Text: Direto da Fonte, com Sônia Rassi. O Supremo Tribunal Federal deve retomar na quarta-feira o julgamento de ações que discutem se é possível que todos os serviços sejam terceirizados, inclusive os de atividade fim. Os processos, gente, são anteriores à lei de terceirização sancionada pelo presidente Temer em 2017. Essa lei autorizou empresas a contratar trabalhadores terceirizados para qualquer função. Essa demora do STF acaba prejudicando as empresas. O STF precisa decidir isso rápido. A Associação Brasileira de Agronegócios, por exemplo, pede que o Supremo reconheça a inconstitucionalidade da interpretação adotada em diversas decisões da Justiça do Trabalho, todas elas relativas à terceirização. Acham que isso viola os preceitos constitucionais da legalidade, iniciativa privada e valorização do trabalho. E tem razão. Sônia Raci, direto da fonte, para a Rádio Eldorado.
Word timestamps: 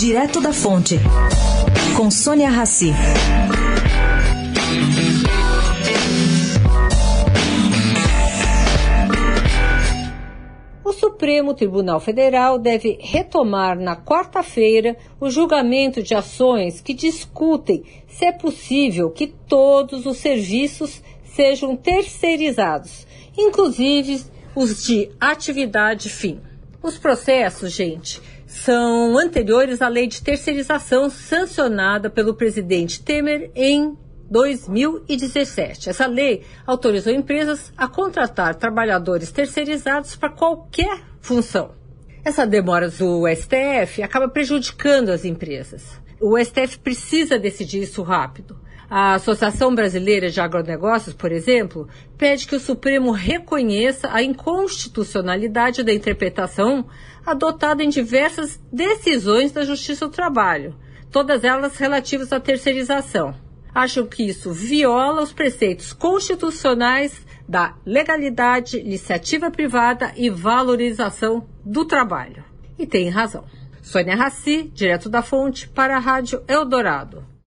Direto 0.00 0.40
da 0.40 0.50
Fonte, 0.50 0.96
com 1.94 2.10
Sônia 2.10 2.48
Rassi. 2.48 2.90
O 10.82 10.90
Supremo 10.94 11.52
Tribunal 11.52 12.00
Federal 12.00 12.58
deve 12.58 12.96
retomar 12.98 13.78
na 13.78 13.94
quarta-feira 13.94 14.96
o 15.20 15.28
julgamento 15.28 16.02
de 16.02 16.14
ações 16.14 16.80
que 16.80 16.94
discutem 16.94 17.84
se 18.08 18.24
é 18.24 18.32
possível 18.32 19.10
que 19.10 19.26
todos 19.26 20.06
os 20.06 20.16
serviços 20.16 21.02
sejam 21.24 21.76
terceirizados, 21.76 23.06
inclusive 23.36 24.22
os 24.56 24.82
de 24.82 25.10
atividade 25.20 26.08
fim. 26.08 26.40
Os 26.82 26.96
processos, 26.96 27.72
gente, 27.72 28.22
são 28.46 29.18
anteriores 29.18 29.82
à 29.82 29.88
lei 29.88 30.06
de 30.06 30.22
terceirização 30.22 31.10
sancionada 31.10 32.08
pelo 32.08 32.34
presidente 32.34 33.02
Temer 33.02 33.50
em 33.54 33.98
2017. 34.30 35.90
Essa 35.90 36.06
lei 36.06 36.42
autorizou 36.66 37.12
empresas 37.12 37.70
a 37.76 37.86
contratar 37.86 38.54
trabalhadores 38.54 39.30
terceirizados 39.30 40.16
para 40.16 40.30
qualquer 40.30 41.02
função. 41.20 41.72
Essa 42.24 42.46
demora 42.46 42.88
do 42.88 43.24
STF 43.28 44.02
acaba 44.02 44.28
prejudicando 44.28 45.10
as 45.10 45.24
empresas. 45.24 46.00
O 46.20 46.38
STF 46.38 46.78
precisa 46.78 47.38
decidir 47.38 47.82
isso 47.82 48.02
rápido. 48.02 48.58
A 48.90 49.14
Associação 49.14 49.72
Brasileira 49.72 50.30
de 50.30 50.40
Agronegócios, 50.40 51.14
por 51.14 51.30
exemplo, 51.30 51.88
pede 52.18 52.44
que 52.44 52.56
o 52.56 52.60
Supremo 52.60 53.12
reconheça 53.12 54.08
a 54.12 54.20
inconstitucionalidade 54.20 55.84
da 55.84 55.94
interpretação 55.94 56.84
adotada 57.24 57.84
em 57.84 57.88
diversas 57.88 58.60
decisões 58.72 59.52
da 59.52 59.64
Justiça 59.64 60.08
do 60.08 60.12
Trabalho, 60.12 60.74
todas 61.08 61.44
elas 61.44 61.76
relativas 61.76 62.32
à 62.32 62.40
terceirização. 62.40 63.32
Acham 63.72 64.08
que 64.08 64.24
isso 64.24 64.50
viola 64.50 65.22
os 65.22 65.32
preceitos 65.32 65.92
constitucionais 65.92 67.24
da 67.48 67.76
legalidade, 67.86 68.76
iniciativa 68.78 69.52
privada 69.52 70.12
e 70.16 70.28
valorização 70.28 71.46
do 71.64 71.84
trabalho. 71.84 72.42
E 72.76 72.84
tem 72.84 73.08
razão. 73.08 73.44
Sônia 73.80 74.16
Raci, 74.16 74.68
direto 74.74 75.08
da 75.08 75.22
fonte, 75.22 75.68
para 75.68 75.96
a 75.96 76.00
Rádio 76.00 76.42
Eldorado. 76.48 77.24